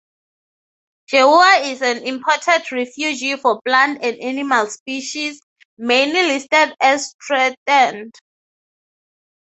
Deua 1.11 1.71
is 1.71 1.83
an 1.83 1.97
important 2.07 2.71
refuge 2.71 3.39
for 3.39 3.61
plant 3.61 3.99
and 4.03 4.17
animal 4.19 4.65
species, 4.65 5.39
many 5.77 6.11
listed 6.23 6.73
as 6.81 7.13
threatened. 7.27 8.15